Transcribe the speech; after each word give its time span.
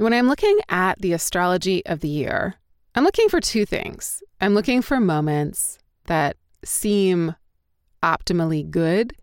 When 0.00 0.14
I'm 0.14 0.28
looking 0.28 0.58
at 0.70 0.98
the 0.98 1.12
astrology 1.12 1.84
of 1.84 2.00
the 2.00 2.08
year, 2.08 2.54
I'm 2.94 3.04
looking 3.04 3.28
for 3.28 3.38
two 3.38 3.66
things. 3.66 4.22
I'm 4.40 4.54
looking 4.54 4.80
for 4.80 4.98
moments 4.98 5.76
that 6.06 6.38
seem 6.64 7.34
optimally 8.02 8.70
good, 8.70 9.14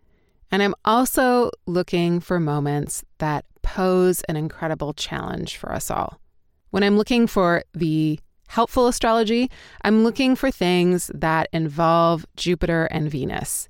and 0.52 0.62
I'm 0.62 0.76
also 0.84 1.50
looking 1.66 2.20
for 2.20 2.38
moments 2.38 3.04
that 3.18 3.44
pose 3.62 4.22
an 4.28 4.36
incredible 4.36 4.92
challenge 4.92 5.56
for 5.56 5.72
us 5.72 5.90
all. 5.90 6.20
When 6.70 6.84
I'm 6.84 6.96
looking 6.96 7.26
for 7.26 7.64
the 7.74 8.20
helpful 8.46 8.86
astrology, 8.86 9.50
I'm 9.82 10.04
looking 10.04 10.36
for 10.36 10.52
things 10.52 11.10
that 11.12 11.48
involve 11.52 12.24
Jupiter 12.36 12.84
and 12.92 13.10
Venus. 13.10 13.68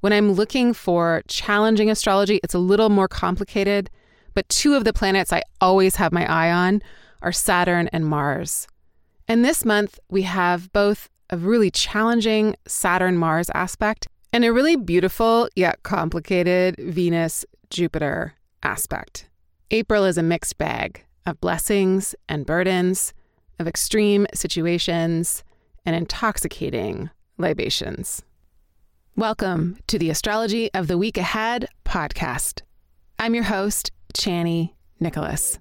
When 0.00 0.12
I'm 0.12 0.32
looking 0.32 0.74
for 0.74 1.22
challenging 1.28 1.88
astrology, 1.88 2.40
it's 2.42 2.54
a 2.54 2.58
little 2.58 2.88
more 2.88 3.06
complicated, 3.06 3.90
but 4.38 4.48
two 4.48 4.74
of 4.76 4.84
the 4.84 4.92
planets 4.92 5.32
I 5.32 5.42
always 5.60 5.96
have 5.96 6.12
my 6.12 6.24
eye 6.32 6.52
on 6.52 6.80
are 7.22 7.32
Saturn 7.32 7.88
and 7.88 8.06
Mars. 8.06 8.68
And 9.26 9.44
this 9.44 9.64
month, 9.64 9.98
we 10.08 10.22
have 10.22 10.72
both 10.72 11.08
a 11.28 11.36
really 11.36 11.72
challenging 11.72 12.54
Saturn 12.64 13.16
Mars 13.16 13.50
aspect 13.52 14.06
and 14.32 14.44
a 14.44 14.52
really 14.52 14.76
beautiful 14.76 15.48
yet 15.56 15.82
complicated 15.82 16.76
Venus 16.78 17.44
Jupiter 17.70 18.34
aspect. 18.62 19.28
April 19.72 20.04
is 20.04 20.16
a 20.16 20.22
mixed 20.22 20.56
bag 20.56 21.04
of 21.26 21.40
blessings 21.40 22.14
and 22.28 22.46
burdens, 22.46 23.14
of 23.58 23.66
extreme 23.66 24.24
situations 24.34 25.42
and 25.84 25.96
intoxicating 25.96 27.10
libations. 27.38 28.22
Welcome 29.16 29.78
to 29.88 29.98
the 29.98 30.10
Astrology 30.10 30.72
of 30.74 30.86
the 30.86 30.96
Week 30.96 31.18
Ahead 31.18 31.66
podcast. 31.84 32.62
I'm 33.18 33.34
your 33.34 33.42
host, 33.42 33.90
Chani 34.14 34.74
Nicholas. 35.00 35.58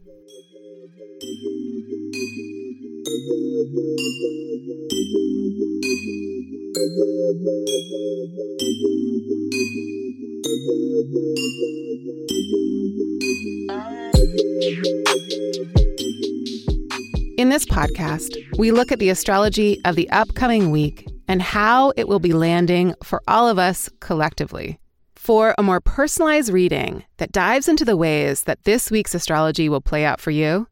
In 17.38 17.50
this 17.50 17.66
podcast, 17.66 18.36
we 18.58 18.72
look 18.72 18.92
at 18.92 19.00
the 19.00 19.10
astrology 19.10 19.80
of 19.86 19.96
the 19.96 20.10
upcoming 20.10 20.72
week 20.72 21.08
and 21.28 21.42
how 21.42 21.94
it 21.96 22.08
will 22.08 22.20
be 22.20 22.34
landing 22.34 22.96
for 23.04 23.22
all 23.28 23.48
of 23.48 23.60
us 23.60 23.90
collectively. 24.00 24.80
For 25.28 25.54
a 25.58 25.62
more 25.62 25.82
personalized 25.82 26.54
reading 26.54 27.04
that 27.18 27.34
dives 27.34 27.68
into 27.68 27.84
the 27.84 27.98
ways 27.98 28.44
that 28.44 28.64
this 28.64 28.90
week's 28.90 29.14
astrology 29.14 29.68
will 29.68 29.82
play 29.82 30.06
out 30.06 30.22
for 30.22 30.32
you, 30.32 30.70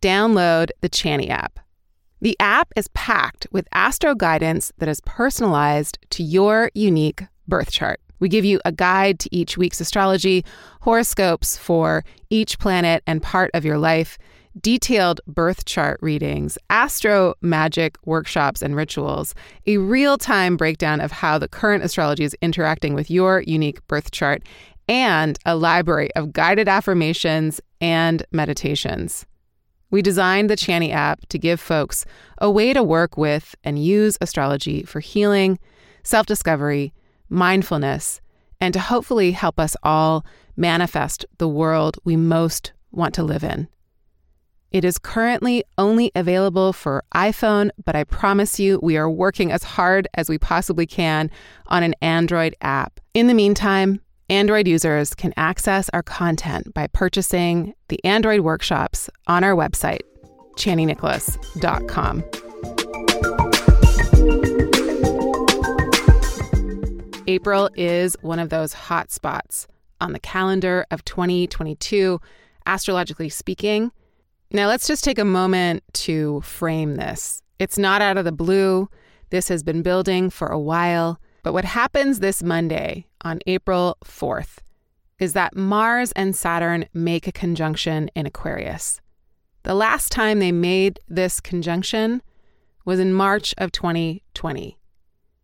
download 0.00 0.70
the 0.80 0.88
Chani 0.88 1.28
app. 1.28 1.58
The 2.22 2.34
app 2.40 2.72
is 2.74 2.88
packed 2.94 3.46
with 3.52 3.68
astro 3.74 4.14
guidance 4.14 4.72
that 4.78 4.88
is 4.88 5.02
personalized 5.02 5.98
to 6.08 6.22
your 6.22 6.70
unique 6.72 7.24
birth 7.46 7.70
chart. 7.70 8.00
We 8.18 8.30
give 8.30 8.46
you 8.46 8.62
a 8.64 8.72
guide 8.72 9.18
to 9.18 9.28
each 9.30 9.58
week's 9.58 9.78
astrology, 9.78 10.42
horoscopes 10.80 11.58
for 11.58 12.02
each 12.30 12.58
planet 12.58 13.02
and 13.06 13.22
part 13.22 13.50
of 13.52 13.66
your 13.66 13.76
life, 13.76 14.16
detailed 14.62 15.20
birth 15.26 15.64
chart 15.64 15.98
readings, 16.02 16.58
astro 16.70 17.34
magic 17.42 17.96
workshops 18.04 18.62
and 18.62 18.74
rituals, 18.74 19.34
a 19.66 19.78
real 19.78 20.18
time 20.18 20.56
breakdown 20.56 21.00
of 21.00 21.12
how 21.12 21.38
the 21.38 21.48
current 21.48 21.84
astrology 21.84 22.24
is 22.24 22.36
interacting 22.40 22.94
with 22.94 23.10
your 23.10 23.42
unique 23.46 23.86
birth 23.86 24.10
chart, 24.10 24.42
and 24.88 25.38
a 25.44 25.54
library 25.54 26.10
of 26.14 26.32
guided 26.32 26.68
affirmations 26.68 27.60
and 27.80 28.24
meditations. 28.32 29.26
We 29.90 30.02
designed 30.02 30.50
the 30.50 30.56
Chani 30.56 30.92
app 30.92 31.26
to 31.28 31.38
give 31.38 31.60
folks 31.60 32.04
a 32.38 32.50
way 32.50 32.72
to 32.72 32.82
work 32.82 33.16
with 33.16 33.54
and 33.64 33.82
use 33.82 34.18
astrology 34.20 34.82
for 34.82 35.00
healing, 35.00 35.58
self 36.02 36.26
discovery, 36.26 36.92
mindfulness, 37.28 38.20
and 38.60 38.74
to 38.74 38.80
hopefully 38.80 39.32
help 39.32 39.58
us 39.58 39.76
all 39.82 40.24
manifest 40.56 41.24
the 41.38 41.48
world 41.48 41.96
we 42.04 42.16
most 42.16 42.72
want 42.90 43.14
to 43.14 43.22
live 43.22 43.44
in. 43.44 43.68
It 44.70 44.84
is 44.84 44.98
currently 44.98 45.64
only 45.78 46.12
available 46.14 46.74
for 46.74 47.02
iPhone, 47.14 47.70
but 47.86 47.96
I 47.96 48.04
promise 48.04 48.60
you 48.60 48.78
we 48.82 48.98
are 48.98 49.08
working 49.08 49.50
as 49.50 49.64
hard 49.64 50.06
as 50.12 50.28
we 50.28 50.36
possibly 50.36 50.86
can 50.86 51.30
on 51.68 51.82
an 51.82 51.94
Android 52.02 52.54
app. 52.60 53.00
In 53.14 53.28
the 53.28 53.34
meantime, 53.34 54.02
Android 54.28 54.68
users 54.68 55.14
can 55.14 55.32
access 55.38 55.88
our 55.94 56.02
content 56.02 56.74
by 56.74 56.86
purchasing 56.88 57.72
the 57.88 58.04
Android 58.04 58.40
workshops 58.40 59.08
on 59.26 59.42
our 59.42 59.54
website, 59.54 60.00
chaninicholas.com. 60.56 62.22
April 67.26 67.70
is 67.74 68.18
one 68.20 68.38
of 68.38 68.50
those 68.50 68.74
hot 68.74 69.10
spots 69.10 69.66
on 69.98 70.12
the 70.12 70.20
calendar 70.20 70.84
of 70.90 71.06
2022, 71.06 72.20
astrologically 72.66 73.30
speaking. 73.30 73.92
Now, 74.50 74.66
let's 74.66 74.86
just 74.86 75.04
take 75.04 75.18
a 75.18 75.24
moment 75.24 75.82
to 75.94 76.40
frame 76.40 76.94
this. 76.94 77.42
It's 77.58 77.76
not 77.76 78.00
out 78.00 78.16
of 78.16 78.24
the 78.24 78.32
blue. 78.32 78.88
This 79.30 79.48
has 79.48 79.62
been 79.62 79.82
building 79.82 80.30
for 80.30 80.48
a 80.48 80.58
while. 80.58 81.20
But 81.42 81.52
what 81.52 81.66
happens 81.66 82.20
this 82.20 82.42
Monday 82.42 83.06
on 83.20 83.40
April 83.46 83.98
4th 84.04 84.58
is 85.18 85.34
that 85.34 85.56
Mars 85.56 86.12
and 86.12 86.34
Saturn 86.34 86.86
make 86.94 87.26
a 87.26 87.32
conjunction 87.32 88.08
in 88.14 88.24
Aquarius. 88.24 89.00
The 89.64 89.74
last 89.74 90.12
time 90.12 90.38
they 90.38 90.52
made 90.52 90.98
this 91.08 91.40
conjunction 91.40 92.22
was 92.86 93.00
in 93.00 93.12
March 93.12 93.54
of 93.58 93.70
2020. 93.72 94.78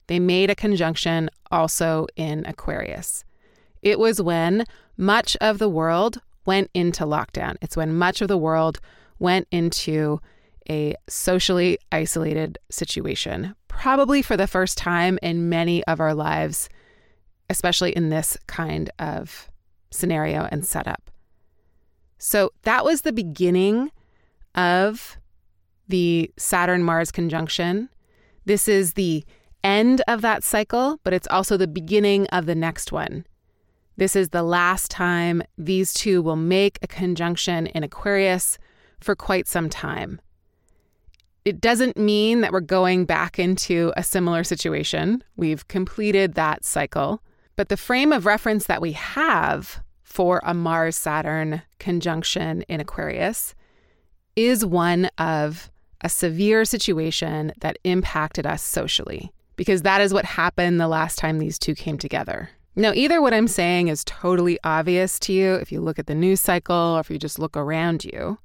They 0.06 0.18
made 0.18 0.48
a 0.48 0.54
conjunction 0.54 1.28
also 1.50 2.06
in 2.16 2.46
Aquarius. 2.46 3.24
It 3.82 3.98
was 3.98 4.22
when 4.22 4.64
much 4.96 5.36
of 5.42 5.58
the 5.58 5.68
world 5.68 6.22
went 6.46 6.70
into 6.74 7.04
lockdown. 7.04 7.56
It's 7.62 7.76
when 7.76 7.94
much 7.94 8.20
of 8.20 8.28
the 8.28 8.38
world 8.38 8.80
went 9.18 9.46
into 9.50 10.20
a 10.68 10.94
socially 11.08 11.78
isolated 11.92 12.58
situation, 12.70 13.54
probably 13.68 14.22
for 14.22 14.36
the 14.36 14.46
first 14.46 14.78
time 14.78 15.18
in 15.22 15.48
many 15.48 15.84
of 15.84 16.00
our 16.00 16.14
lives, 16.14 16.68
especially 17.50 17.92
in 17.92 18.08
this 18.08 18.36
kind 18.46 18.90
of 18.98 19.50
scenario 19.90 20.48
and 20.50 20.64
setup. 20.64 21.10
So 22.18 22.52
that 22.62 22.84
was 22.84 23.02
the 23.02 23.12
beginning 23.12 23.90
of 24.54 25.18
the 25.88 26.30
Saturn 26.38 26.82
Mars 26.82 27.12
conjunction. 27.12 27.90
This 28.46 28.68
is 28.68 28.94
the 28.94 29.24
end 29.62 30.02
of 30.08 30.22
that 30.22 30.42
cycle, 30.42 31.00
but 31.04 31.12
it's 31.12 31.28
also 31.30 31.56
the 31.56 31.66
beginning 31.66 32.26
of 32.28 32.46
the 32.46 32.54
next 32.54 32.92
one. 32.92 33.26
This 33.96 34.16
is 34.16 34.30
the 34.30 34.42
last 34.42 34.90
time 34.90 35.42
these 35.56 35.94
two 35.94 36.22
will 36.22 36.36
make 36.36 36.78
a 36.82 36.86
conjunction 36.86 37.66
in 37.68 37.84
Aquarius 37.84 38.58
for 39.00 39.14
quite 39.14 39.46
some 39.46 39.68
time. 39.68 40.20
It 41.44 41.60
doesn't 41.60 41.96
mean 41.96 42.40
that 42.40 42.52
we're 42.52 42.60
going 42.60 43.04
back 43.04 43.38
into 43.38 43.92
a 43.96 44.02
similar 44.02 44.44
situation. 44.44 45.22
We've 45.36 45.68
completed 45.68 46.34
that 46.34 46.64
cycle. 46.64 47.22
But 47.56 47.68
the 47.68 47.76
frame 47.76 48.12
of 48.12 48.26
reference 48.26 48.66
that 48.66 48.80
we 48.80 48.92
have 48.92 49.82
for 50.02 50.40
a 50.44 50.54
Mars 50.54 50.96
Saturn 50.96 51.62
conjunction 51.78 52.62
in 52.62 52.80
Aquarius 52.80 53.54
is 54.36 54.64
one 54.64 55.06
of 55.18 55.70
a 56.00 56.08
severe 56.08 56.64
situation 56.64 57.52
that 57.60 57.78
impacted 57.84 58.46
us 58.46 58.62
socially, 58.62 59.32
because 59.56 59.82
that 59.82 60.00
is 60.00 60.12
what 60.12 60.24
happened 60.24 60.80
the 60.80 60.88
last 60.88 61.18
time 61.18 61.38
these 61.38 61.58
two 61.58 61.74
came 61.74 61.98
together. 61.98 62.50
Now, 62.76 62.92
either 62.94 63.22
what 63.22 63.32
I'm 63.32 63.46
saying 63.46 63.88
is 63.88 64.04
totally 64.04 64.58
obvious 64.64 65.20
to 65.20 65.32
you 65.32 65.54
if 65.54 65.70
you 65.70 65.80
look 65.80 65.98
at 65.98 66.06
the 66.06 66.14
news 66.14 66.40
cycle 66.40 66.74
or 66.74 67.00
if 67.00 67.10
you 67.10 67.18
just 67.18 67.38
look 67.38 67.56
around 67.56 68.04
you, 68.04 68.38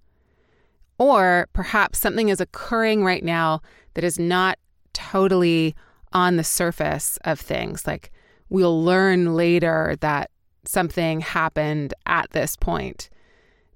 or 0.99 1.47
perhaps 1.53 1.97
something 1.97 2.29
is 2.29 2.39
occurring 2.39 3.03
right 3.03 3.23
now 3.23 3.61
that 3.95 4.03
is 4.03 4.19
not 4.19 4.59
totally 4.93 5.75
on 6.13 6.35
the 6.35 6.43
surface 6.43 7.17
of 7.23 7.39
things. 7.39 7.87
Like 7.87 8.11
we'll 8.49 8.83
learn 8.83 9.35
later 9.35 9.95
that 10.01 10.29
something 10.65 11.21
happened 11.21 11.93
at 12.05 12.29
this 12.31 12.55
point 12.55 13.09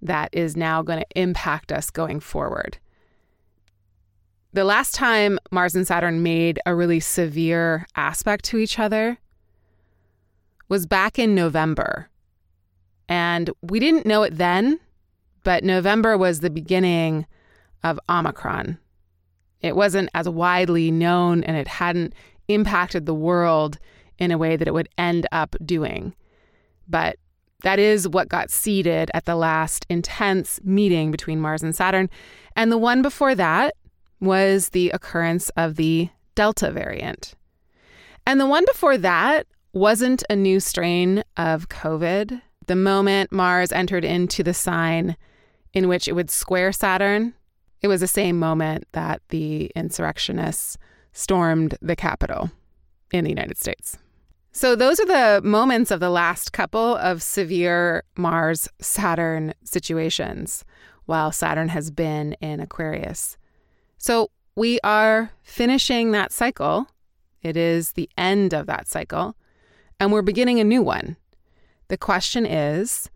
that 0.01 0.29
is 0.33 0.57
now 0.57 0.81
going 0.81 0.99
to 0.99 1.19
impact 1.19 1.71
us 1.71 1.89
going 1.89 2.19
forward. 2.19 2.77
The 4.51 4.65
last 4.65 4.93
time 4.93 5.39
Mars 5.49 5.75
and 5.75 5.87
Saturn 5.87 6.21
made 6.21 6.59
a 6.65 6.75
really 6.75 6.99
severe 6.99 7.87
aspect 7.95 8.45
to 8.45 8.57
each 8.57 8.77
other 8.77 9.17
was 10.73 10.87
back 10.87 11.19
in 11.19 11.35
November. 11.35 12.09
And 13.07 13.51
we 13.61 13.79
didn't 13.79 14.07
know 14.07 14.23
it 14.23 14.39
then, 14.39 14.79
but 15.43 15.63
November 15.63 16.17
was 16.17 16.39
the 16.39 16.49
beginning 16.49 17.27
of 17.83 17.99
Omicron. 18.09 18.79
It 19.61 19.75
wasn't 19.75 20.09
as 20.15 20.27
widely 20.27 20.89
known 20.89 21.43
and 21.43 21.55
it 21.55 21.67
hadn't 21.67 22.15
impacted 22.47 23.05
the 23.05 23.13
world 23.13 23.77
in 24.17 24.31
a 24.31 24.37
way 24.39 24.55
that 24.55 24.67
it 24.67 24.73
would 24.73 24.89
end 24.97 25.27
up 25.31 25.55
doing. 25.63 26.15
But 26.87 27.17
That 27.63 27.79
is 27.79 28.07
what 28.07 28.27
got 28.27 28.51
seeded 28.51 29.09
at 29.13 29.25
the 29.25 29.35
last 29.35 29.85
intense 29.89 30.59
meeting 30.63 31.11
between 31.11 31.39
Mars 31.39 31.63
and 31.63 31.75
Saturn. 31.75 32.09
And 32.55 32.71
the 32.71 32.77
one 32.77 33.01
before 33.01 33.35
that 33.35 33.73
was 34.19 34.69
the 34.69 34.89
occurrence 34.91 35.49
of 35.57 35.75
the 35.75 36.09
Delta 36.35 36.71
variant. 36.71 37.35
And 38.27 38.39
the 38.39 38.45
one 38.45 38.65
before 38.65 38.97
that 38.97 39.47
wasn't 39.73 40.23
a 40.29 40.35
new 40.35 40.59
strain 40.59 41.23
of 41.35 41.67
COVID. 41.69 42.41
The 42.67 42.75
moment 42.75 43.31
Mars 43.31 43.71
entered 43.71 44.05
into 44.05 44.43
the 44.43 44.53
sign 44.53 45.17
in 45.73 45.87
which 45.87 46.07
it 46.07 46.13
would 46.13 46.29
square 46.29 46.71
Saturn, 46.71 47.33
it 47.81 47.87
was 47.87 47.99
the 47.99 48.07
same 48.07 48.39
moment 48.39 48.87
that 48.93 49.21
the 49.29 49.71
insurrectionists 49.75 50.77
stormed 51.11 51.75
the 51.81 51.95
Capitol 51.95 52.51
in 53.11 53.23
the 53.23 53.29
United 53.29 53.57
States. 53.57 53.97
So, 54.55 54.75
those 54.75 54.99
are 54.99 55.05
the 55.05 55.41
moments 55.43 55.89
of 55.89 55.99
the 55.99 56.11
last 56.11 56.53
couple 56.53 56.95
of 56.97 57.23
severe 57.23 58.03
Mars 58.15 58.69
Saturn 58.79 59.53
situations 59.63 60.63
while 61.05 61.31
Saturn 61.31 61.69
has 61.69 61.89
been 61.89 62.33
in 62.33 62.59
Aquarius. 62.59 63.35
So, 63.97 64.29
we 64.55 64.79
are 64.83 65.31
finishing 65.41 66.11
that 66.11 66.31
cycle. 66.31 66.87
It 67.41 67.57
is 67.57 67.93
the 67.93 68.09
end 68.15 68.53
of 68.53 68.67
that 68.67 68.87
cycle, 68.87 69.35
and 70.03 70.11
we're 70.11 70.21
beginning 70.21 70.59
a 70.59 70.65
new 70.65 70.81
one. 70.81 71.15
The 71.87 71.95
question 71.95 72.45
is 72.45 73.09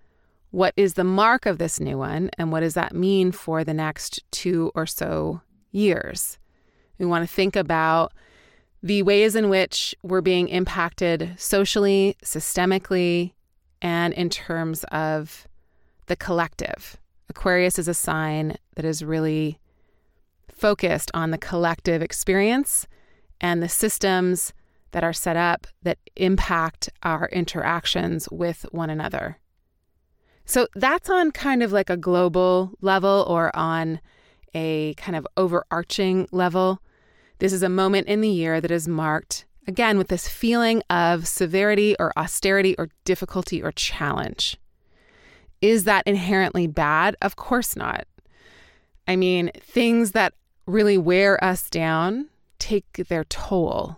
what 0.52 0.74
is 0.78 0.94
the 0.94 1.04
mark 1.04 1.46
of 1.46 1.58
this 1.58 1.82
new 1.82 1.98
one, 1.98 2.30
and 2.38 2.50
what 2.50 2.62
does 2.62 2.76
that 2.76 2.96
mean 2.96 3.34
for 3.34 3.66
the 3.66 3.74
next 3.74 4.24
two 4.32 4.72
or 4.74 4.86
so 4.86 5.42
years? 5.72 6.38
We 6.98 7.06
want 7.06 7.28
to 7.28 7.36
think 7.36 7.58
about 7.58 8.14
the 8.82 9.04
ways 9.04 9.36
in 9.36 9.50
which 9.50 9.96
we're 10.02 10.22
being 10.22 10.48
impacted 10.48 11.36
socially, 11.36 12.16
systemically, 12.24 13.34
and 13.82 14.14
in 14.14 14.30
terms 14.30 14.86
of 14.86 15.46
the 16.06 16.16
collective. 16.16 16.96
Aquarius 17.28 17.78
is 17.78 17.90
a 17.90 17.94
sign 17.94 18.56
that 18.78 18.86
is 18.86 19.04
really 19.04 19.60
focused 20.48 21.12
on 21.14 21.32
the 21.32 21.38
collective 21.38 22.02
experience 22.02 22.88
and 23.42 23.62
the 23.62 23.68
systems 23.68 24.54
that 24.92 25.04
are 25.04 25.14
set 25.14 25.36
up 25.36 25.68
that 25.84 25.98
impact 26.16 26.90
our 27.04 27.28
interactions 27.30 28.28
with 28.32 28.66
one 28.72 28.90
another. 28.90 29.38
So 30.46 30.68
that's 30.76 31.10
on 31.10 31.32
kind 31.32 31.62
of 31.62 31.72
like 31.72 31.90
a 31.90 31.98
global 31.98 32.72
level 32.82 33.26
or 33.28 33.54
on 33.56 34.00
a 34.54 34.94
kind 34.96 35.16
of 35.16 35.28
overarching 35.36 36.28
level. 36.32 36.82
This 37.40 37.52
is 37.54 37.64
a 37.64 37.70
moment 37.70 38.08
in 38.08 38.22
the 38.22 38.30
year 38.30 38.62
that 38.62 38.72
is 38.72 38.88
marked, 38.88 39.46
again, 39.68 39.98
with 39.98 40.08
this 40.08 40.28
feeling 40.28 40.82
of 40.90 41.28
severity 41.28 41.96
or 42.00 42.18
austerity 42.18 42.76
or 42.78 42.90
difficulty 43.04 43.62
or 43.62 43.72
challenge. 43.74 44.58
Is 45.62 45.84
that 45.84 46.08
inherently 46.08 46.66
bad? 46.66 47.16
Of 47.22 47.36
course 47.36 47.76
not. 47.76 48.08
I 49.08 49.16
mean, 49.16 49.52
things 49.60 50.14
that 50.14 50.34
really 50.66 50.98
wear 50.98 51.44
us 51.44 51.70
down 51.70 52.30
take 52.60 53.08
their 53.10 53.24
toll. 53.26 53.98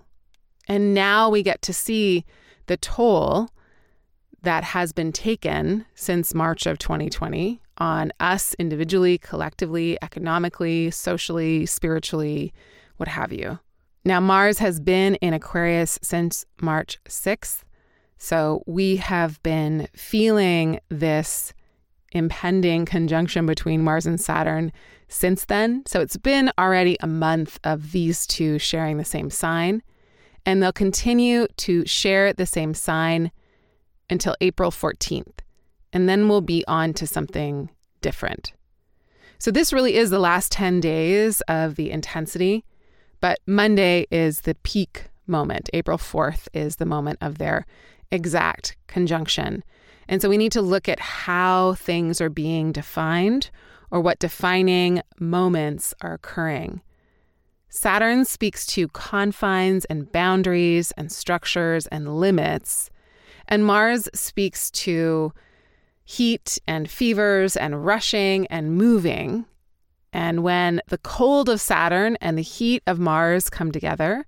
And 0.70 0.94
now 0.94 1.30
we 1.30 1.42
get 1.42 1.62
to 1.64 1.74
see 1.74 2.24
the 2.68 2.78
toll 2.78 3.50
that 4.44 4.64
has 4.64 4.94
been 4.94 5.12
taken 5.12 5.86
since 5.96 6.34
March 6.34 6.66
of 6.66 6.78
2020 6.78 7.60
on 7.80 8.14
us 8.20 8.54
individually, 8.60 9.18
collectively, 9.18 9.98
economically, 10.02 10.92
socially, 10.92 11.66
spiritually, 11.66 12.54
what 12.98 13.10
have 13.10 13.34
you. 13.34 13.60
Now, 14.06 14.20
Mars 14.20 14.60
has 14.60 14.80
been 14.80 15.16
in 15.16 15.34
Aquarius 15.34 16.00
since 16.02 16.46
March 16.62 17.00
6th. 17.06 17.64
So 18.18 18.64
we 18.66 18.98
have 18.98 19.42
been 19.44 19.88
feeling 19.94 20.80
this 20.90 21.54
impending 22.12 22.86
conjunction 22.86 23.46
between 23.46 23.84
Mars 23.84 24.06
and 24.06 24.20
Saturn 24.20 24.72
since 25.08 25.46
then. 25.46 25.84
So 25.86 26.02
it's 26.02 26.18
been 26.18 26.52
already 26.58 26.98
a 27.02 27.08
month 27.08 27.60
of 27.64 27.92
these 27.92 28.28
two 28.28 28.60
sharing 28.60 28.98
the 28.98 29.06
same 29.06 29.30
sign. 29.30 29.82
And 30.46 30.62
they'll 30.62 30.72
continue 30.72 31.48
to 31.58 31.86
share 31.86 32.34
the 32.34 32.46
same 32.46 32.74
sign 32.74 33.32
until 34.10 34.36
April 34.42 34.72
14th. 34.72 35.40
And 35.94 36.08
then 36.08 36.28
we'll 36.28 36.42
be 36.42 36.64
on 36.68 36.94
to 36.94 37.08
something 37.08 37.70
different. 38.02 38.54
So 39.38 39.52
this 39.52 39.72
really 39.72 39.96
is 39.96 40.10
the 40.10 40.20
last 40.20 40.52
10 40.52 40.80
days 40.80 41.42
of 41.42 41.76
the 41.76 41.92
intensity. 41.92 42.66
But 43.22 43.40
Monday 43.46 44.06
is 44.12 44.42
the 44.42 44.56
peak 44.64 45.06
moment. 45.28 45.70
April 45.74 45.98
4th 45.98 46.48
is 46.54 46.78
the 46.78 46.86
moment 46.86 47.20
of 47.22 47.38
their 47.38 47.66
exact 48.12 48.76
conjunction. 48.88 49.64
And 50.08 50.22
so 50.22 50.30
we 50.30 50.38
need 50.38 50.52
to 50.54 50.62
look 50.62 50.90
at 50.90 51.00
how 51.00 51.76
things 51.76 52.20
are 52.20 52.30
being 52.30 52.72
defined 52.72 53.50
or 53.92 54.02
what 54.02 54.20
defining 54.20 55.02
moments 55.20 55.94
are 56.02 56.14
occurring. 56.14 56.82
Saturn 57.70 58.26
speaks 58.26 58.66
to 58.68 58.88
confines 58.90 59.86
and 59.86 60.12
boundaries 60.12 60.92
and 60.98 61.12
structures 61.12 61.86
and 61.88 62.20
limits, 62.20 62.90
and 63.48 63.66
Mars 63.66 64.10
speaks 64.14 64.72
to 64.72 65.32
heat 66.04 66.58
and 66.68 66.90
fevers 66.90 67.56
and 67.56 67.86
rushing 67.86 68.48
and 68.48 68.76
moving. 68.76 69.46
And 70.12 70.42
when 70.42 70.82
the 70.88 70.98
cold 70.98 71.50
of 71.50 71.62
Saturn 71.62 72.18
and 72.20 72.36
the 72.36 72.44
heat 72.44 72.82
of 72.88 73.00
Mars 73.00 73.50
come 73.50 73.72
together, 73.72 74.26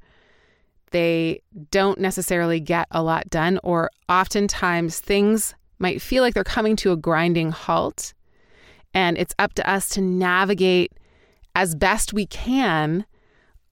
they 0.91 1.41
don't 1.71 1.99
necessarily 1.99 2.59
get 2.59 2.87
a 2.91 3.01
lot 3.01 3.29
done, 3.31 3.59
or 3.63 3.89
oftentimes 4.07 4.99
things 4.99 5.55
might 5.79 6.01
feel 6.01 6.21
like 6.21 6.35
they're 6.35 6.43
coming 6.43 6.75
to 6.75 6.91
a 6.91 6.97
grinding 6.97 7.49
halt. 7.49 8.13
And 8.93 9.17
it's 9.17 9.33
up 9.39 9.53
to 9.53 9.67
us 9.67 9.89
to 9.89 10.01
navigate 10.01 10.91
as 11.55 11.73
best 11.73 12.13
we 12.13 12.27
can 12.27 13.05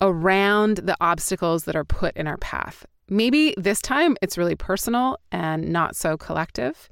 around 0.02 0.78
the 0.78 0.96
obstacles 1.02 1.66
that 1.66 1.76
are 1.76 1.86
put 1.86 2.16
in 2.16 2.28
our 2.28 2.38
path. 2.38 2.86
Maybe 3.10 3.54
this 3.58 3.82
time 3.82 4.16
it's 4.22 4.38
really 4.38 4.56
personal 4.56 5.18
and 5.32 5.70
not 5.70 5.96
so 5.96 6.18
collective. 6.18 6.90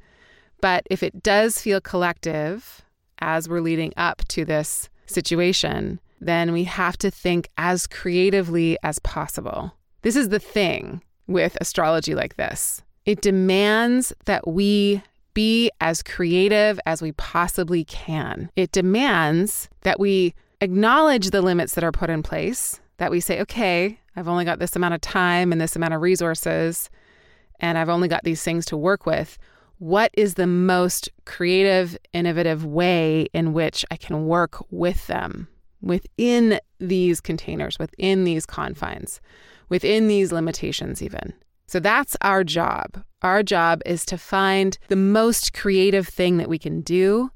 But 0.62 0.86
if 0.90 1.04
it 1.04 1.22
does 1.22 1.62
feel 1.62 1.80
collective 1.80 2.84
as 3.20 3.48
we're 3.48 3.62
leading 3.62 3.94
up 3.98 4.28
to 4.30 4.44
this 4.44 4.90
situation, 5.06 6.00
then 6.20 6.52
we 6.52 6.64
have 6.64 6.98
to 6.98 7.12
think 7.12 7.50
as 7.58 7.88
creatively 7.88 8.78
as 8.84 9.00
possible. 9.00 9.74
This 10.02 10.16
is 10.16 10.30
the 10.30 10.40
thing 10.40 11.04
with 11.28 11.58
astrology 11.62 12.16
like 12.16 12.36
this 12.38 12.82
it 13.06 13.22
demands 13.22 14.14
that 14.26 14.46
we 14.48 15.02
be 15.34 15.72
as 15.80 16.04
creative 16.04 16.80
as 16.86 17.02
we 17.02 17.14
possibly 17.14 17.86
can. 17.86 18.50
It 18.56 18.72
demands 18.72 19.70
that 19.82 20.00
we 20.00 20.34
acknowledge 20.60 21.30
the 21.30 21.42
limits 21.42 21.76
that 21.76 21.86
are 21.86 21.92
put 21.92 22.10
in 22.10 22.22
place, 22.22 22.82
that 22.98 23.12
we 23.12 23.20
say, 23.20 23.42
okay, 23.42 24.00
I've 24.16 24.28
only 24.28 24.46
got 24.46 24.60
this 24.60 24.76
amount 24.76 24.94
of 24.94 25.02
time 25.02 25.52
and 25.52 25.62
this 25.62 25.76
amount 25.76 25.94
of 25.94 26.02
resources, 26.02 26.90
and 27.60 27.78
I've 27.78 27.90
only 27.90 28.08
got 28.08 28.24
these 28.24 28.44
things 28.44 28.66
to 28.68 28.78
work 28.78 29.06
with 29.06 29.38
what 29.80 30.12
is 30.16 30.34
the 30.34 30.48
most 30.48 31.10
creative, 31.26 31.98
innovative 32.14 32.66
way 32.66 33.28
in 33.34 33.54
which 33.54 33.86
I 33.92 33.96
can 33.96 34.26
work 34.26 34.64
with 34.72 35.06
them 35.08 35.48
within 35.82 36.60
these 36.80 37.22
containers, 37.22 37.78
within 37.78 38.24
these 38.24 38.46
confines, 38.46 39.22
within 39.70 40.08
these 40.08 40.32
limitations, 40.32 41.04
even. 41.04 41.34
So 41.68 41.80
that's 41.80 42.18
our 42.22 42.44
job. 42.44 43.04
Our 43.22 43.44
job 43.44 43.82
is 43.86 44.06
to 44.08 44.18
find 44.18 44.78
the 44.88 44.96
most 44.96 45.54
creative 45.54 46.08
thing 46.08 46.38
that 46.38 46.50
we 46.50 46.58
can 46.58 46.82
do 46.82 47.32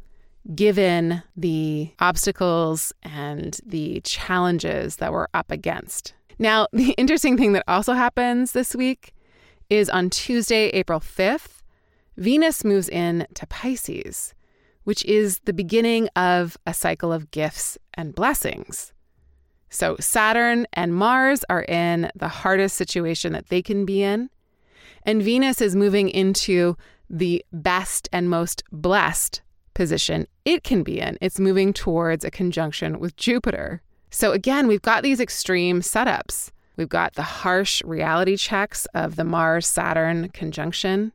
given 0.55 1.23
the 1.35 1.91
obstacles 1.99 2.93
and 3.03 3.59
the 3.65 4.01
challenges 4.01 4.97
that 4.97 5.11
we're 5.11 5.27
up 5.33 5.51
against. 5.51 6.13
Now, 6.39 6.67
the 6.73 6.91
interesting 6.91 7.37
thing 7.37 7.53
that 7.53 7.63
also 7.67 7.93
happens 7.93 8.51
this 8.51 8.75
week 8.75 9.13
is 9.69 9.89
on 9.89 10.09
Tuesday, 10.09 10.67
April 10.69 10.99
5th, 10.99 11.61
Venus 12.17 12.65
moves 12.65 12.89
in 12.89 13.25
to 13.35 13.47
Pisces, 13.47 14.33
which 14.83 15.05
is 15.05 15.39
the 15.45 15.53
beginning 15.53 16.09
of 16.15 16.57
a 16.67 16.73
cycle 16.73 17.13
of 17.13 17.31
gifts 17.31 17.77
and 17.93 18.13
blessings. 18.13 18.91
So 19.69 19.95
Saturn 19.99 20.67
and 20.73 20.93
Mars 20.93 21.45
are 21.49 21.63
in 21.63 22.11
the 22.15 22.27
hardest 22.27 22.75
situation 22.75 23.31
that 23.31 23.47
they 23.47 23.61
can 23.61 23.85
be 23.85 24.03
in. 24.03 24.29
And 25.03 25.23
Venus 25.23 25.61
is 25.61 25.75
moving 25.75 26.09
into 26.09 26.75
the 27.09 27.43
best 27.53 28.09
and 28.11 28.29
most 28.29 28.63
blessed 28.71 29.41
position 29.73 30.27
it 30.45 30.63
can 30.63 30.83
be 30.83 30.99
in. 30.99 31.17
It's 31.21 31.39
moving 31.39 31.73
towards 31.73 32.23
a 32.23 32.31
conjunction 32.31 32.99
with 32.99 33.15
Jupiter. 33.15 33.81
So 34.09 34.31
again, 34.31 34.67
we've 34.67 34.81
got 34.81 35.03
these 35.03 35.19
extreme 35.19 35.81
setups. 35.81 36.51
We've 36.77 36.89
got 36.89 37.13
the 37.13 37.23
harsh 37.23 37.81
reality 37.83 38.37
checks 38.37 38.85
of 38.93 39.15
the 39.15 39.23
Mars 39.23 39.67
Saturn 39.67 40.29
conjunction. 40.29 41.11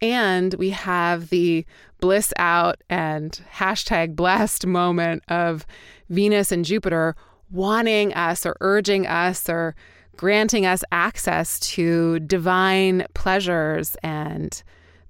And 0.00 0.54
we 0.54 0.70
have 0.70 1.30
the 1.30 1.64
bliss 2.00 2.32
out 2.36 2.82
and 2.90 3.40
hashtag 3.54 4.14
blessed 4.14 4.66
moment 4.66 5.22
of 5.28 5.66
Venus 6.10 6.52
and 6.52 6.64
Jupiter 6.64 7.16
wanting 7.50 8.12
us 8.14 8.44
or 8.44 8.56
urging 8.60 9.06
us 9.06 9.48
or 9.48 9.74
granting 10.16 10.66
us 10.66 10.82
access 10.92 11.58
to 11.60 12.20
divine 12.20 13.06
pleasures 13.14 13.96
and 14.02 14.62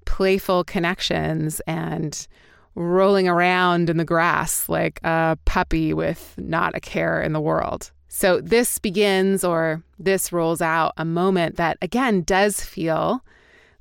playful 0.05 0.63
connections 0.63 1.61
and 1.67 2.27
rolling 2.77 3.27
around 3.27 3.89
in 3.89 3.97
the 3.97 4.05
grass 4.05 4.69
like 4.69 4.99
a 5.03 5.37
puppy 5.45 5.93
with 5.93 6.35
not 6.37 6.75
a 6.75 6.79
care 6.79 7.21
in 7.21 7.33
the 7.33 7.41
world. 7.41 7.91
So 8.07 8.39
this 8.39 8.77
begins 8.79 9.43
or 9.43 9.83
this 9.99 10.31
rolls 10.31 10.61
out 10.61 10.93
a 10.95 11.03
moment 11.03 11.57
that, 11.57 11.77
again, 11.81 12.21
does 12.21 12.61
feel 12.61 13.23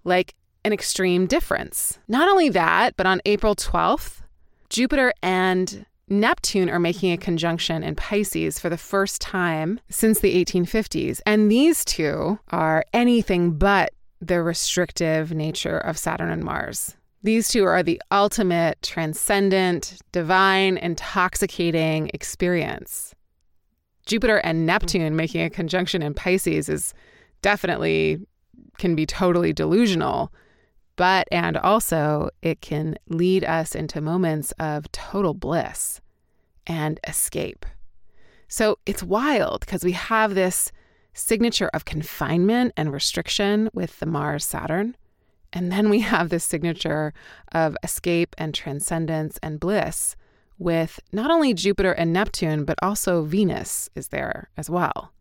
like 0.05 0.35
an 0.65 0.73
extreme 0.73 1.27
difference. 1.27 1.99
Not 2.09 2.29
only 2.29 2.49
that, 2.49 2.97
but 2.97 3.07
on 3.07 3.21
April 3.25 3.55
12th, 3.55 4.23
Jupiter 4.71 5.13
and 5.23 5.87
Neptune 6.09 6.71
are 6.71 6.81
making 6.81 7.13
a 7.13 7.19
conjunction 7.19 7.83
in 7.83 7.97
Pisces 7.97 8.59
for 8.59 8.69
the 8.69 8.79
first 8.79 9.21
time 9.21 9.79
since 9.91 10.21
the 10.21 10.45
1850s. 10.45 11.21
And 11.27 11.51
these 11.51 11.85
two 11.85 12.39
are 12.51 12.85
anything 12.93 13.53
but 13.53 13.93
the 14.21 14.43
restrictive 14.43 15.33
nature 15.33 15.79
of 15.79 15.99
Saturn 15.99 16.31
and 16.31 16.43
Mars. 16.43 16.97
These 17.27 17.49
two 17.49 17.65
are 17.65 17.83
the 17.83 18.01
ultimate 18.13 18.81
transcendent, 18.83 19.99
divine, 20.13 20.77
intoxicating 20.77 22.09
experience. 22.15 23.17
Jupiter 24.07 24.37
and 24.37 24.65
Neptune 24.65 25.17
making 25.17 25.43
a 25.43 25.51
conjunction 25.51 26.03
in 26.03 26.15
Pisces 26.15 26.69
is 26.69 26.95
definitely 27.43 28.21
can 28.79 28.95
be 28.95 29.07
totally 29.07 29.53
delusional, 29.53 30.33
but 30.95 31.27
and 31.33 31.57
also 31.57 32.31
it 32.43 32.61
can 32.61 32.97
lead 33.09 33.43
us 33.45 33.75
into 33.75 34.01
moments 34.01 34.53
of 34.61 34.93
total 34.93 35.35
bliss 35.35 36.01
and 36.65 37.01
escape. 37.09 37.67
So 38.47 38.79
it's 38.87 39.03
wild 39.03 39.63
because 39.67 39.83
we 39.83 39.91
have 39.91 40.37
this 40.37 40.71
signature 41.13 41.71
of 41.75 41.87
confinement 41.87 42.73
and 42.77 42.93
restriction 42.93 43.69
with 43.75 43.99
the 43.99 44.07
Mars 44.07 44.45
Saturn. 44.45 44.97
And 45.57 45.73
then 45.73 45.89
we 45.89 46.01
have 46.01 46.29
this 46.29 46.45
signature 46.45 47.15
of 47.51 47.79
escape 47.83 48.37
and 48.37 48.55
transcendence 48.55 49.39
and 49.43 49.59
bliss 49.59 50.15
with 50.59 51.01
not 51.13 51.31
only 51.31 51.55
Jupiter 51.55 51.93
and 51.93 52.13
Neptune, 52.13 52.67
but 52.67 52.79
also 52.83 53.23
Venus 53.23 53.89
is 53.95 54.09
there 54.09 54.51
as 54.59 54.69
well. 54.69 55.15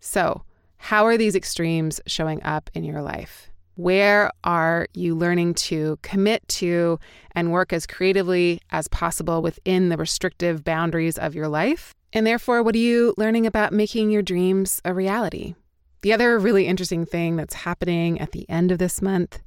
So, 0.00 0.42
how 0.76 1.06
are 1.06 1.16
these 1.16 1.34
extremes 1.34 1.98
showing 2.06 2.42
up 2.42 2.68
in 2.74 2.84
your 2.84 3.00
life? 3.00 3.48
Where 3.76 4.30
are 4.44 4.86
you 4.92 5.14
learning 5.14 5.54
to 5.54 5.98
commit 6.02 6.46
to 6.60 6.98
and 7.34 7.52
work 7.52 7.72
as 7.72 7.86
creatively 7.86 8.60
as 8.68 8.86
possible 8.88 9.40
within 9.40 9.88
the 9.88 9.96
restrictive 9.96 10.62
boundaries 10.62 11.16
of 11.16 11.34
your 11.34 11.48
life? 11.48 11.94
And 12.12 12.26
therefore, 12.26 12.62
what 12.62 12.74
are 12.74 12.78
you 12.78 13.14
learning 13.16 13.46
about 13.46 13.72
making 13.72 14.10
your 14.10 14.20
dreams 14.20 14.82
a 14.84 14.92
reality? 14.92 15.54
The 16.02 16.12
other 16.12 16.38
really 16.38 16.66
interesting 16.66 17.06
thing 17.06 17.36
that's 17.36 17.54
happening 17.54 18.20
at 18.20 18.32
the 18.32 18.48
end 18.50 18.72
of 18.72 18.78
this 18.78 19.00
month 19.00 19.40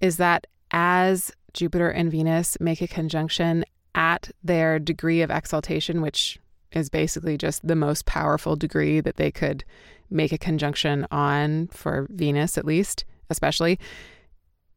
is 0.00 0.16
that 0.16 0.46
as 0.72 1.30
Jupiter 1.52 1.88
and 1.88 2.10
Venus 2.10 2.56
make 2.60 2.82
a 2.82 2.88
conjunction 2.88 3.64
at 3.94 4.30
their 4.42 4.78
degree 4.78 5.22
of 5.22 5.30
exaltation, 5.30 6.02
which 6.02 6.38
is 6.72 6.90
basically 6.90 7.36
just 7.36 7.66
the 7.66 7.76
most 7.76 8.06
powerful 8.06 8.56
degree 8.56 9.00
that 9.00 9.16
they 9.16 9.30
could 9.30 9.64
make 10.10 10.32
a 10.32 10.38
conjunction 10.38 11.06
on 11.12 11.68
for 11.68 12.08
Venus, 12.10 12.58
at 12.58 12.64
least, 12.64 13.04
especially, 13.28 13.78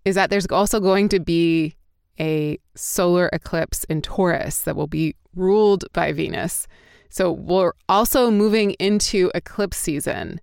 is 0.05 0.15
that 0.15 0.29
there's 0.29 0.47
also 0.47 0.79
going 0.79 1.09
to 1.09 1.19
be 1.19 1.75
a 2.19 2.59
solar 2.75 3.29
eclipse 3.33 3.83
in 3.85 4.03
Taurus 4.03 4.61
that 4.61 4.75
will 4.75 4.87
be 4.87 5.15
ruled 5.35 5.85
by 5.93 6.11
Venus. 6.11 6.67
So 7.09 7.31
we're 7.31 7.73
also 7.89 8.29
moving 8.29 8.71
into 8.73 9.31
eclipse 9.33 9.77
season 9.77 10.39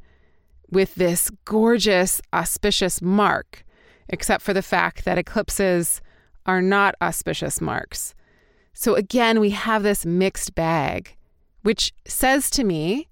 with 0.71 0.95
this 0.95 1.31
gorgeous, 1.45 2.21
auspicious 2.33 3.03
mark, 3.03 3.65
except 4.09 4.43
for 4.43 4.53
the 4.53 4.63
fact 4.63 5.05
that 5.05 5.19
eclipses 5.19 6.01
are 6.47 6.63
not 6.63 6.95
auspicious 7.03 7.61
marks. 7.61 8.15
So 8.73 8.95
again, 8.95 9.41
we 9.41 9.51
have 9.51 9.83
this 9.83 10.07
mixed 10.07 10.55
bag, 10.55 11.17
which 11.63 11.93
says 12.07 12.51
to 12.51 12.65
me 12.65 13.09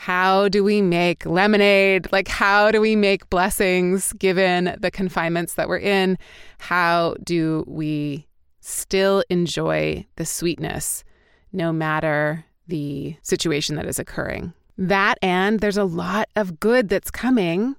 how 0.00 0.48
do 0.48 0.64
we 0.64 0.80
make 0.80 1.26
lemonade? 1.26 2.10
Like, 2.10 2.26
how 2.26 2.70
do 2.70 2.80
we 2.80 2.96
make 2.96 3.28
blessings 3.28 4.14
given 4.14 4.74
the 4.80 4.90
confinements 4.90 5.54
that 5.54 5.68
we're 5.68 5.76
in? 5.76 6.16
How 6.58 7.16
do 7.22 7.64
we 7.66 8.26
still 8.60 9.22
enjoy 9.28 10.06
the 10.16 10.24
sweetness 10.24 11.04
no 11.52 11.70
matter 11.70 12.46
the 12.66 13.14
situation 13.20 13.76
that 13.76 13.84
is 13.84 13.98
occurring? 13.98 14.54
That, 14.80 15.18
and 15.20 15.60
there's 15.60 15.76
a 15.76 15.84
lot 15.84 16.30
of 16.36 16.58
good 16.58 16.88
that's 16.88 17.10
coming, 17.10 17.76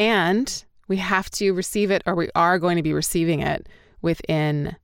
and 0.00 0.64
we 0.88 0.96
have 0.96 1.30
to 1.30 1.52
receive 1.52 1.92
it, 1.92 2.02
or 2.06 2.16
we 2.16 2.28
are 2.34 2.58
going 2.58 2.76
to 2.76 2.82
be 2.82 2.92
receiving 2.92 3.40
it 3.40 3.68
within 4.02 4.74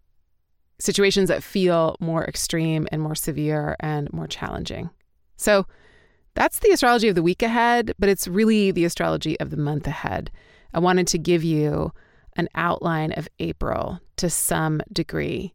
situations 0.78 1.28
that 1.28 1.42
feel 1.42 1.96
more 1.98 2.24
extreme 2.24 2.86
and 2.92 3.02
more 3.02 3.16
severe 3.16 3.74
and 3.80 4.12
more 4.12 4.28
challenging. 4.28 4.90
So, 5.36 5.66
that's 6.34 6.60
the 6.60 6.70
astrology 6.70 7.08
of 7.08 7.16
the 7.16 7.22
week 7.22 7.42
ahead, 7.42 7.92
but 7.98 8.08
it's 8.08 8.28
really 8.28 8.70
the 8.70 8.84
astrology 8.84 9.40
of 9.40 9.50
the 9.50 9.56
month 9.56 9.88
ahead. 9.88 10.30
I 10.72 10.78
wanted 10.78 11.08
to 11.08 11.18
give 11.18 11.42
you 11.42 11.92
an 12.36 12.48
outline 12.54 13.10
of 13.12 13.26
April 13.40 13.98
to 14.18 14.30
some 14.30 14.82
degree. 14.92 15.52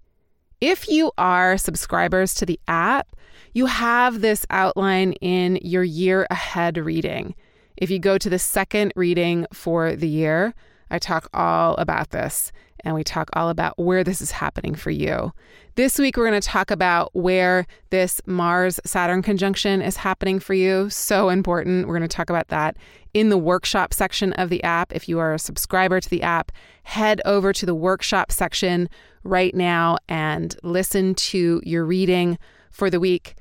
If 0.62 0.88
you 0.88 1.12
are 1.18 1.58
subscribers 1.58 2.36
to 2.36 2.46
the 2.46 2.60
app, 2.68 3.16
you 3.54 3.66
have 3.66 4.22
this 4.22 4.46
outline 4.52 5.14
in 5.14 5.58
your 5.64 5.84
year 5.84 6.28
ahead 6.30 6.78
reading. 6.78 7.34
If 7.78 7.90
you 7.90 7.98
go 7.98 8.20
to 8.20 8.30
the 8.30 8.38
second 8.38 8.94
reading 8.96 9.48
for 9.52 9.96
the 9.96 10.08
year, 10.08 10.54
I 10.92 11.00
talk 11.00 11.28
all 11.34 11.74
about 11.78 12.12
this 12.12 12.52
and 12.84 12.94
we 12.94 13.04
talk 13.04 13.32
all 13.34 13.50
about 13.50 13.80
where 13.80 14.04
this 14.04 14.22
is 14.22 14.32
happening 14.32 14.76
for 14.76 14.92
you. 14.92 15.32
This 15.76 15.98
week, 15.98 16.16
we're 16.16 16.28
going 16.30 16.40
to 16.40 16.48
talk 16.48 16.70
about 16.70 17.10
where 17.16 17.66
this 17.90 18.22
Mars 18.28 18.80
Saturn 18.86 19.22
conjunction 19.22 19.82
is 19.82 19.98
happening 19.98 20.40
for 20.40 20.54
you. 20.54 20.90
So 20.90 21.30
important. 21.30 21.88
We're 21.88 21.98
going 21.98 22.08
to 22.08 22.16
talk 22.16 22.30
about 22.30 22.50
that 22.50 22.78
in 23.14 23.30
the 23.30 23.38
workshop 23.38 23.94
section 23.94 24.34
of 24.34 24.50
the 24.50 24.64
app. 24.64 24.94
If 24.94 25.10
you 25.10 25.18
are 25.20 25.34
a 25.34 25.40
subscriber 25.40 26.00
to 26.00 26.10
the 26.10 26.22
app, 26.22 26.52
head 26.84 27.22
over 27.26 27.52
to 27.52 27.66
the 27.66 27.76
workshop 27.76 28.32
section 28.32 28.90
right 29.24 29.54
now 29.54 29.98
and 30.10 30.56
listen 30.64 31.16
to 31.16 31.62
your 31.64 31.86
reading 31.86 32.38
for 32.72 32.90
the 32.90 33.00
week. 33.00 33.36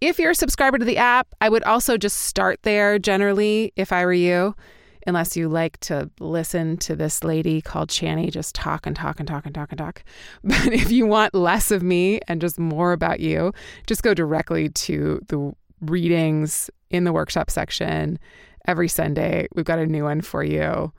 If 0.00 0.18
you're 0.18 0.30
a 0.30 0.34
subscriber 0.34 0.78
to 0.78 0.84
the 0.84 0.96
app, 0.96 1.28
I 1.40 1.48
would 1.48 1.62
also 1.64 1.96
just 1.96 2.18
start 2.18 2.60
there 2.62 2.98
generally 2.98 3.72
if 3.76 3.92
I 3.92 4.04
were 4.04 4.12
you 4.12 4.54
unless 5.06 5.36
you 5.36 5.48
like 5.48 5.78
to 5.80 6.10
listen 6.20 6.76
to 6.76 6.94
this 6.94 7.24
lady 7.24 7.60
called 7.60 7.88
Chani 7.88 8.30
just 8.30 8.54
talk 8.54 8.86
and 8.86 8.94
talk 8.94 9.18
and 9.18 9.26
talk 9.26 9.46
and 9.46 9.54
talk 9.54 9.70
and 9.70 9.78
talk. 9.78 10.02
But 10.44 10.72
if 10.72 10.90
you 10.90 11.06
want 11.06 11.34
less 11.34 11.70
of 11.70 11.82
me 11.82 12.20
and 12.28 12.40
just 12.40 12.58
more 12.58 12.92
about 12.92 13.20
you, 13.20 13.52
just 13.86 14.02
go 14.02 14.14
directly 14.14 14.68
to 14.68 15.20
the 15.28 15.52
readings 15.80 16.70
in 16.90 17.04
the 17.04 17.12
workshop 17.12 17.50
section 17.50 18.18
every 18.66 18.88
Sunday. 18.88 19.48
We've 19.54 19.64
got 19.64 19.78
a 19.78 19.86
new 19.86 20.04
one 20.04 20.20
for 20.20 20.44
you. 20.44 20.92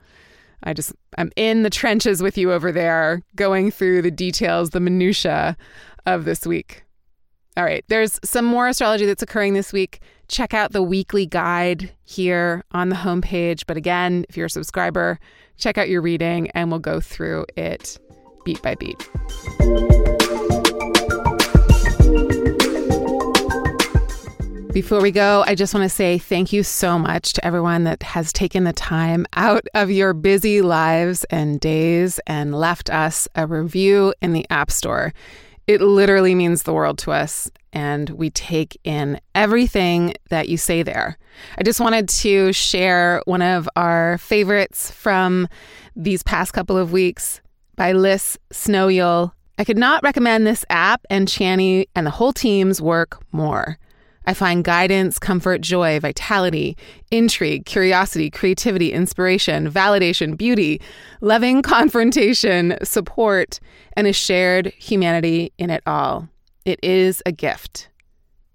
I 0.62 0.72
just 0.72 0.92
I'm 1.18 1.30
in 1.36 1.62
the 1.62 1.70
trenches 1.70 2.22
with 2.22 2.38
you 2.38 2.52
over 2.52 2.72
there, 2.72 3.22
going 3.36 3.70
through 3.70 4.02
the 4.02 4.10
details, 4.10 4.70
the 4.70 4.80
minutia 4.80 5.56
of 6.06 6.24
this 6.24 6.46
week. 6.46 6.84
All 7.56 7.64
right, 7.64 7.84
there's 7.88 8.18
some 8.24 8.46
more 8.46 8.68
astrology 8.68 9.04
that's 9.04 9.22
occurring 9.22 9.52
this 9.52 9.72
week. 9.72 10.00
Check 10.28 10.54
out 10.54 10.72
the 10.72 10.82
weekly 10.82 11.26
guide 11.26 11.92
here 12.04 12.64
on 12.72 12.88
the 12.88 12.96
homepage. 12.96 13.64
But 13.66 13.76
again, 13.76 14.24
if 14.30 14.36
you're 14.36 14.46
a 14.46 14.50
subscriber, 14.50 15.18
check 15.58 15.76
out 15.76 15.90
your 15.90 16.00
reading 16.00 16.50
and 16.52 16.70
we'll 16.70 16.80
go 16.80 17.00
through 17.00 17.44
it 17.56 17.98
beat 18.44 18.62
by 18.62 18.74
beat. 18.74 19.08
Before 24.72 25.02
we 25.02 25.10
go, 25.10 25.44
I 25.46 25.54
just 25.54 25.74
want 25.74 25.84
to 25.84 25.94
say 25.94 26.16
thank 26.16 26.50
you 26.50 26.62
so 26.62 26.98
much 26.98 27.34
to 27.34 27.44
everyone 27.44 27.84
that 27.84 28.02
has 28.02 28.32
taken 28.32 28.64
the 28.64 28.72
time 28.72 29.26
out 29.34 29.66
of 29.74 29.90
your 29.90 30.14
busy 30.14 30.62
lives 30.62 31.24
and 31.24 31.60
days 31.60 32.18
and 32.26 32.54
left 32.54 32.88
us 32.88 33.28
a 33.34 33.46
review 33.46 34.14
in 34.22 34.32
the 34.32 34.46
App 34.48 34.70
Store. 34.70 35.12
It 35.66 35.82
literally 35.82 36.34
means 36.34 36.62
the 36.62 36.72
world 36.72 36.96
to 37.00 37.12
us, 37.12 37.50
and 37.74 38.08
we 38.10 38.30
take 38.30 38.80
in 38.82 39.20
everything 39.34 40.14
that 40.30 40.48
you 40.48 40.56
say 40.56 40.82
there. 40.82 41.18
I 41.58 41.64
just 41.64 41.78
wanted 41.78 42.08
to 42.08 42.54
share 42.54 43.20
one 43.26 43.42
of 43.42 43.68
our 43.76 44.16
favorites 44.16 44.90
from 44.90 45.48
these 45.94 46.22
past 46.22 46.54
couple 46.54 46.78
of 46.78 46.92
weeks 46.92 47.42
by 47.76 47.92
Liz 47.92 48.38
Snowyule. 48.54 49.32
I 49.58 49.64
could 49.64 49.76
not 49.78 50.02
recommend 50.02 50.46
this 50.46 50.64
app 50.70 51.04
and 51.10 51.28
Chani 51.28 51.88
and 51.94 52.06
the 52.06 52.10
whole 52.10 52.32
team's 52.32 52.80
work 52.80 53.22
more. 53.32 53.76
I 54.26 54.34
find 54.34 54.64
guidance, 54.64 55.18
comfort, 55.18 55.60
joy, 55.60 55.98
vitality, 56.00 56.76
intrigue, 57.10 57.66
curiosity, 57.66 58.30
creativity, 58.30 58.92
inspiration, 58.92 59.70
validation, 59.70 60.36
beauty, 60.36 60.80
loving 61.20 61.62
confrontation, 61.62 62.76
support, 62.82 63.58
and 63.96 64.06
a 64.06 64.12
shared 64.12 64.66
humanity 64.78 65.52
in 65.58 65.70
it 65.70 65.82
all. 65.86 66.28
It 66.64 66.78
is 66.82 67.22
a 67.26 67.32
gift. 67.32 67.88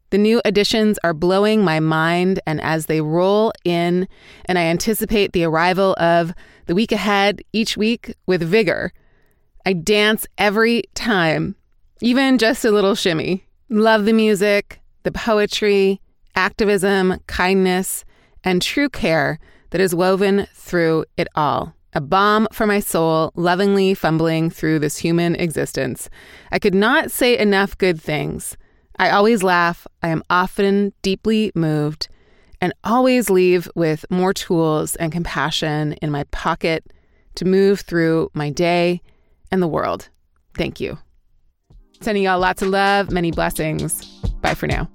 The 0.09 0.17
new 0.17 0.41
additions 0.45 0.97
are 1.03 1.13
blowing 1.13 1.65
my 1.65 1.81
mind, 1.81 2.39
and 2.47 2.62
as 2.62 2.86
they 2.86 3.01
roll 3.01 3.51
in, 3.65 4.07
and 4.45 4.57
I 4.57 4.63
anticipate 4.63 5.33
the 5.33 5.43
arrival 5.43 5.95
of 6.00 6.33
the 6.67 6.75
week 6.75 6.93
ahead 6.93 7.41
each 7.51 7.75
week 7.75 8.13
with 8.25 8.41
vigor, 8.41 8.93
I 9.65 9.74
dance 9.74 10.25
every 10.38 10.83
time, 10.95 11.57
even 12.00 12.38
just 12.38 12.63
a 12.63 12.71
little 12.71 12.95
shimmy. 12.95 13.45
Love 13.69 14.05
the 14.05 14.13
music, 14.13 14.79
the 15.08 15.12
poetry, 15.14 16.02
activism, 16.36 17.18
kindness, 17.28 18.04
and 18.44 18.62
true 18.62 18.90
care 18.90 19.40
that 19.70 19.80
is 19.80 19.96
woven 19.96 20.46
through 20.54 21.06
it 21.16 21.30
all. 21.34 21.74
A 21.94 22.02
balm 22.02 22.46
for 22.52 22.68
my 22.68 22.82
soul, 22.82 23.32
lovingly 23.34 23.94
fumbling 23.94 24.50
through 24.50 24.80
this 24.80 24.98
human 24.98 25.34
existence. 25.36 26.10
I 26.52 26.60
could 26.60 26.76
not 26.76 27.10
say 27.10 27.38
enough 27.38 27.78
good 27.78 28.02
things. 28.02 28.58
I 29.00 29.10
always 29.12 29.44
laugh. 29.44 29.88
I 30.04 30.10
am 30.10 30.24
often 30.30 30.92
deeply 31.02 31.54
moved 31.56 32.10
and 32.60 32.74
always 32.84 33.30
leave 33.30 33.70
with 33.76 34.04
more 34.10 34.34
tools 34.34 34.98
and 34.98 35.10
compassion 35.10 35.94
in 36.02 36.12
my 36.12 36.26
pocket 36.32 36.84
to 37.36 37.46
move 37.46 37.80
through 37.80 38.30
my 38.34 38.50
day 38.50 39.02
and 39.52 39.62
the 39.62 39.70
world. 39.70 40.10
Thank 40.56 40.82
you. 40.82 40.98
Sending 42.02 42.26
y'all 42.26 42.40
lots 42.40 42.62
of 42.62 42.68
love, 42.68 43.10
many 43.10 43.32
blessings. 43.32 44.04
Bye 44.41 44.53
for 44.53 44.67
now. 44.67 44.89